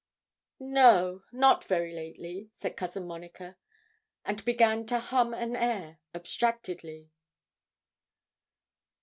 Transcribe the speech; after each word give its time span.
'No, 0.59 1.21
not 1.31 1.63
very 1.63 1.93
lately,' 1.93 2.49
said 2.55 2.75
Cousin 2.75 3.05
Monica, 3.05 3.55
and 4.25 4.43
began 4.43 4.87
to 4.87 4.97
hum 4.97 5.31
an 5.31 5.55
air 5.55 5.99
abstractedly. 6.15 7.11